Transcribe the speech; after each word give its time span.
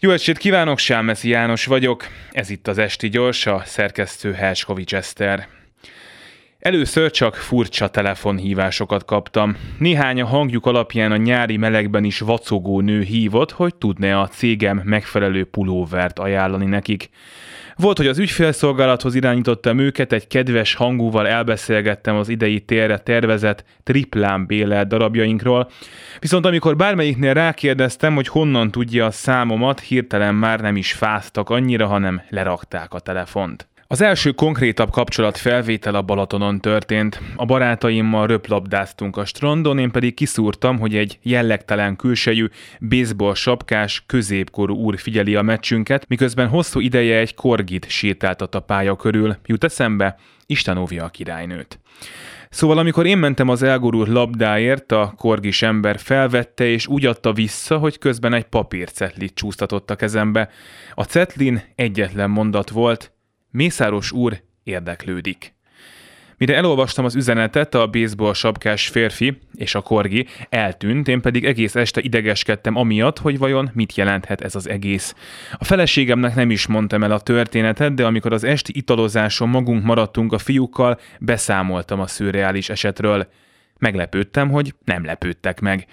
Jó 0.00 0.10
estét 0.10 0.38
kívánok, 0.38 0.78
Sámeszi 0.78 1.28
János 1.28 1.64
vagyok. 1.64 2.06
Ez 2.30 2.50
itt 2.50 2.68
az 2.68 2.78
Esti 2.78 3.08
Gyors, 3.08 3.46
a 3.46 3.62
szerkesztő 3.64 4.32
Helskovics 4.32 4.94
Eszter. 4.94 5.55
Először 6.66 7.10
csak 7.10 7.34
furcsa 7.34 7.88
telefonhívásokat 7.88 9.04
kaptam. 9.04 9.56
Néhány 9.78 10.20
a 10.20 10.26
hangjuk 10.26 10.66
alapján 10.66 11.12
a 11.12 11.16
nyári 11.16 11.56
melegben 11.56 12.04
is 12.04 12.20
vacogó 12.20 12.80
nő 12.80 13.00
hívott, 13.00 13.50
hogy 13.52 13.74
tudne 13.74 14.20
a 14.20 14.28
cégem 14.28 14.80
megfelelő 14.84 15.44
pulóvert 15.44 16.18
ajánlani 16.18 16.64
nekik. 16.64 17.08
Volt, 17.76 17.96
hogy 17.96 18.06
az 18.06 18.18
ügyfélszolgálathoz 18.18 19.14
irányítottam 19.14 19.78
őket, 19.78 20.12
egy 20.12 20.26
kedves 20.26 20.74
hangúval 20.74 21.28
elbeszélgettem 21.28 22.16
az 22.16 22.28
idei 22.28 22.60
térre 22.60 22.98
tervezett 22.98 23.64
triplán 23.82 24.46
bélelt 24.46 24.88
darabjainkról, 24.88 25.70
viszont 26.20 26.46
amikor 26.46 26.76
bármelyiknél 26.76 27.34
rákérdeztem, 27.34 28.14
hogy 28.14 28.28
honnan 28.28 28.70
tudja 28.70 29.06
a 29.06 29.10
számomat, 29.10 29.80
hirtelen 29.80 30.34
már 30.34 30.60
nem 30.60 30.76
is 30.76 30.92
fáztak 30.92 31.50
annyira, 31.50 31.86
hanem 31.86 32.22
lerakták 32.28 32.94
a 32.94 33.00
telefont. 33.00 33.68
Az 33.88 34.00
első 34.00 34.30
konkrétabb 34.30 34.90
kapcsolat 34.90 35.36
felvétel 35.36 35.94
a 35.94 36.02
Balatonon 36.02 36.60
történt. 36.60 37.20
A 37.36 37.44
barátaimmal 37.44 38.26
röplabdáztunk 38.26 39.16
a 39.16 39.24
strandon, 39.24 39.78
én 39.78 39.90
pedig 39.90 40.14
kiszúrtam, 40.14 40.78
hogy 40.78 40.96
egy 40.96 41.18
jellegtelen 41.22 41.96
külsejű, 41.96 42.46
baseball 42.80 43.34
sapkás, 43.34 44.02
középkorú 44.06 44.74
úr 44.74 44.98
figyeli 44.98 45.34
a 45.34 45.42
meccsünket, 45.42 46.08
miközben 46.08 46.48
hosszú 46.48 46.80
ideje 46.80 47.18
egy 47.18 47.34
korgit 47.34 47.88
sétáltat 47.88 48.54
a 48.54 48.60
pálya 48.60 48.96
körül. 48.96 49.36
Jut 49.44 49.64
eszembe? 49.64 50.18
Isten 50.46 50.76
óvja 50.76 51.04
a 51.04 51.08
királynőt. 51.08 51.78
Szóval 52.50 52.78
amikor 52.78 53.06
én 53.06 53.18
mentem 53.18 53.48
az 53.48 53.62
elgurult 53.62 54.08
labdáért, 54.08 54.92
a 54.92 55.14
korgis 55.16 55.62
ember 55.62 55.98
felvette 55.98 56.64
és 56.64 56.86
úgy 56.86 57.06
adta 57.06 57.32
vissza, 57.32 57.78
hogy 57.78 57.98
közben 57.98 58.32
egy 58.32 58.44
papírcetlit 58.44 59.34
csúsztatott 59.34 59.90
a 59.90 59.96
kezembe. 59.96 60.50
A 60.94 61.04
cetlin 61.04 61.62
egyetlen 61.74 62.30
mondat 62.30 62.70
volt, 62.70 63.15
Mészáros 63.56 64.12
úr 64.12 64.42
érdeklődik. 64.62 65.54
Mire 66.38 66.54
elolvastam 66.54 67.04
az 67.04 67.14
üzenetet, 67.14 67.74
a 67.74 67.86
baseball 67.86 68.34
sapkás 68.34 68.88
férfi 68.88 69.38
és 69.54 69.74
a 69.74 69.80
korgi 69.80 70.26
eltűnt, 70.48 71.08
én 71.08 71.20
pedig 71.20 71.44
egész 71.44 71.74
este 71.74 72.00
idegeskedtem 72.00 72.76
amiatt, 72.76 73.18
hogy 73.18 73.38
vajon 73.38 73.70
mit 73.72 73.96
jelenthet 73.96 74.40
ez 74.40 74.54
az 74.54 74.68
egész. 74.68 75.14
A 75.52 75.64
feleségemnek 75.64 76.34
nem 76.34 76.50
is 76.50 76.66
mondtam 76.66 77.02
el 77.02 77.12
a 77.12 77.20
történetet, 77.20 77.94
de 77.94 78.06
amikor 78.06 78.32
az 78.32 78.44
esti 78.44 78.72
italozáson 78.76 79.48
magunk 79.48 79.84
maradtunk 79.84 80.32
a 80.32 80.38
fiúkkal, 80.38 81.00
beszámoltam 81.20 82.00
a 82.00 82.06
szürreális 82.06 82.68
esetről. 82.68 83.26
Meglepődtem, 83.78 84.50
hogy 84.50 84.74
nem 84.84 85.04
lepődtek 85.04 85.60
meg. 85.60 85.86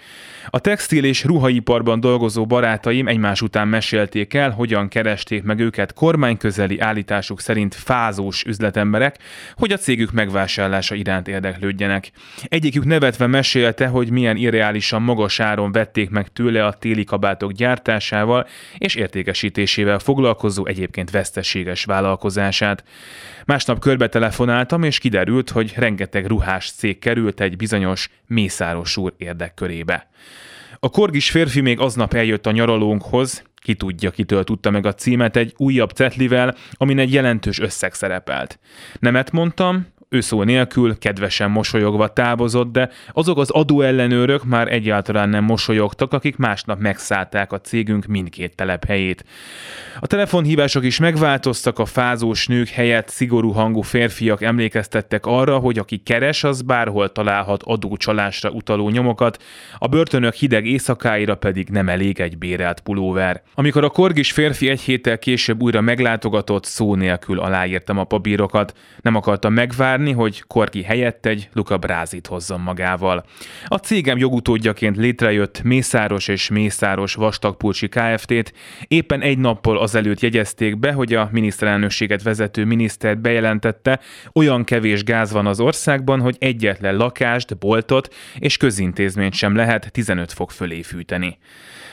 A 0.48 0.58
textil 0.58 1.04
és 1.04 1.24
ruhaiparban 1.24 2.00
dolgozó 2.00 2.46
barátaim 2.46 3.08
egymás 3.08 3.42
után 3.42 3.68
mesélték 3.68 4.34
el, 4.34 4.50
hogyan 4.50 4.88
keresték 4.88 5.42
meg 5.42 5.58
őket 5.58 5.92
kormányközeli 5.92 6.80
állításuk 6.80 7.40
szerint 7.40 7.74
fázós 7.74 8.44
üzletemberek, 8.44 9.18
hogy 9.54 9.72
a 9.72 9.76
cégük 9.76 10.12
megvásárlása 10.12 10.94
iránt 10.94 11.28
érdeklődjenek. 11.28 12.10
Egyikük 12.44 12.84
nevetve 12.84 13.26
mesélte, 13.26 13.86
hogy 13.86 14.10
milyen 14.10 14.36
irreálisan 14.36 15.02
magas 15.02 15.40
áron 15.40 15.72
vették 15.72 16.10
meg 16.10 16.28
tőle 16.28 16.66
a 16.66 16.72
téli 16.72 17.04
kabátok 17.04 17.52
gyártásával 17.52 18.46
és 18.78 18.94
értékesítésével 18.94 19.98
foglalkozó 19.98 20.66
egyébként 20.66 21.10
veszteséges 21.10 21.84
vállalkozását. 21.84 22.84
Másnap 23.46 23.78
körbe 23.78 24.08
telefonáltam, 24.08 24.82
és 24.82 24.98
kiderült, 24.98 25.50
hogy 25.50 25.72
rengeteg 25.76 26.26
ruhás 26.26 26.70
cég 26.70 26.98
került 26.98 27.40
egy 27.40 27.56
bizonyos 27.56 27.72
Mészáros 28.26 28.96
úr 28.96 29.14
érdekkörébe. 29.16 30.08
A 30.80 30.88
korgis 30.88 31.30
férfi 31.30 31.60
még 31.60 31.80
aznap 31.80 32.14
eljött 32.14 32.46
a 32.46 32.50
nyaralónkhoz, 32.50 33.42
ki 33.64 33.74
tudja, 33.74 34.10
kitől 34.10 34.44
tudta 34.44 34.70
meg 34.70 34.86
a 34.86 34.94
címet 34.94 35.36
egy 35.36 35.54
újabb 35.56 35.90
cetlivel, 35.90 36.54
amin 36.72 36.98
egy 36.98 37.12
jelentős 37.12 37.58
összeg 37.58 37.94
szerepelt. 37.94 38.58
Nemet 38.98 39.30
mondtam, 39.30 39.86
ő 40.08 40.20
szó 40.20 40.42
nélkül, 40.42 40.98
kedvesen 40.98 41.50
mosolyogva 41.50 42.12
távozott, 42.12 42.72
de 42.72 42.90
azok 43.12 43.38
az 43.38 43.50
adóellenőrök 43.50 44.44
már 44.44 44.72
egyáltalán 44.72 45.28
nem 45.28 45.44
mosolyogtak, 45.44 46.12
akik 46.12 46.36
másnap 46.36 46.78
megszállták 46.78 47.52
a 47.52 47.60
cégünk 47.60 48.06
mindkét 48.06 48.56
telephelyét. 48.56 49.24
A 50.00 50.06
telefonhívások 50.06 50.84
is 50.84 50.98
megváltoztak, 50.98 51.78
a 51.78 51.84
fázós 51.84 52.46
nők 52.46 52.68
helyett 52.68 53.08
szigorú 53.08 53.50
hangú 53.50 53.80
férfiak 53.80 54.42
emlékeztettek 54.42 55.26
arra, 55.26 55.58
hogy 55.58 55.78
aki 55.78 55.96
keres, 55.96 56.44
az 56.44 56.62
bárhol 56.62 57.12
találhat 57.12 57.62
adócsalásra 57.62 58.50
utaló 58.50 58.88
nyomokat, 58.88 59.42
a 59.78 59.86
börtönök 59.86 60.34
hideg 60.34 60.66
éjszakáira 60.66 61.34
pedig 61.34 61.68
nem 61.68 61.88
elég 61.88 62.20
egy 62.20 62.38
bérelt 62.38 62.80
pulóver. 62.80 63.42
Amikor 63.54 63.84
a 63.84 63.88
korgis 63.88 64.32
férfi 64.32 64.68
egy 64.68 64.80
héttel 64.80 65.18
később 65.18 65.62
újra 65.62 65.80
meglátogatott, 65.80 66.64
szó 66.64 66.94
nélkül 66.94 67.40
aláírtam 67.40 67.98
a 67.98 68.04
papírokat. 68.04 68.76
Nem 69.00 69.14
akartam 69.14 69.52
megvárni, 69.52 70.03
várni, 70.04 70.22
hogy 70.22 70.42
Korki 70.46 70.82
helyett 70.82 71.26
egy 71.26 71.48
Luca 71.52 71.78
Brázit 71.78 72.26
hozzon 72.26 72.60
magával. 72.60 73.24
A 73.66 73.76
cégem 73.76 74.18
jogutódjaként 74.18 74.96
létrejött 74.96 75.62
Mészáros 75.62 76.28
és 76.28 76.48
Mészáros 76.48 77.14
Vastagpulcsi 77.14 77.88
Kft-t 77.88 78.52
éppen 78.88 79.20
egy 79.20 79.38
nappal 79.38 79.78
azelőtt 79.78 80.20
jegyezték 80.20 80.78
be, 80.78 80.92
hogy 80.92 81.14
a 81.14 81.28
miniszterelnökséget 81.32 82.22
vezető 82.22 82.64
minisztert 82.64 83.20
bejelentette, 83.20 84.00
olyan 84.32 84.64
kevés 84.64 85.04
gáz 85.04 85.32
van 85.32 85.46
az 85.46 85.60
országban, 85.60 86.20
hogy 86.20 86.36
egyetlen 86.38 86.96
lakást, 86.96 87.58
boltot 87.58 88.14
és 88.38 88.56
közintézményt 88.56 89.34
sem 89.34 89.56
lehet 89.56 89.92
15 89.92 90.32
fok 90.32 90.50
fölé 90.50 90.82
fűteni. 90.82 91.38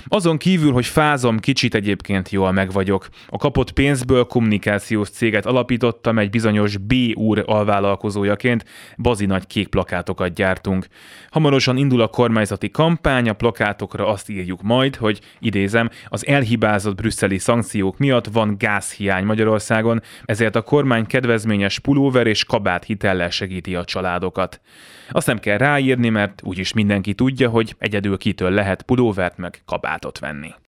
Azon 0.07 0.37
kívül, 0.37 0.71
hogy 0.71 0.85
fázom, 0.85 1.39
kicsit 1.39 1.75
egyébként 1.75 2.29
jól 2.29 2.51
meg 2.51 2.71
vagyok. 2.71 3.07
A 3.27 3.37
kapott 3.37 3.71
pénzből 3.71 4.23
kommunikációs 4.23 5.09
céget 5.09 5.45
alapítottam 5.45 6.17
egy 6.17 6.29
bizonyos 6.29 6.77
B 6.77 6.93
úr 7.13 7.43
alvállalkozójaként, 7.91 8.65
bazi 8.97 9.25
nagy 9.25 9.47
kék 9.47 9.67
plakátokat 9.67 10.33
gyártunk. 10.33 10.85
Hamarosan 11.29 11.77
indul 11.77 12.01
a 12.01 12.07
kormányzati 12.07 12.69
kampány, 12.69 13.29
a 13.29 13.33
plakátokra 13.33 14.07
azt 14.07 14.29
írjuk 14.29 14.61
majd, 14.61 14.95
hogy 14.95 15.19
idézem, 15.39 15.89
az 16.07 16.27
elhibázott 16.27 16.95
brüsszeli 16.95 17.37
szankciók 17.37 17.97
miatt 17.97 18.27
van 18.27 18.55
gázhiány 18.57 19.25
Magyarországon, 19.25 20.01
ezért 20.25 20.55
a 20.55 20.61
kormány 20.61 21.05
kedvezményes 21.05 21.79
pulóver 21.79 22.27
és 22.27 22.43
kabát 22.43 22.83
hitellel 22.83 23.29
segíti 23.29 23.75
a 23.75 23.85
családokat. 23.85 24.61
Azt 25.09 25.27
nem 25.27 25.39
kell 25.39 25.57
ráírni, 25.57 26.09
mert 26.09 26.41
úgyis 26.43 26.73
mindenki 26.73 27.13
tudja, 27.13 27.49
hogy 27.49 27.75
egyedül 27.79 28.17
kitől 28.17 28.51
lehet 28.51 28.81
pulóvert 28.81 29.37
meg 29.37 29.61
kabátot 29.65 30.19
venni. 30.19 30.53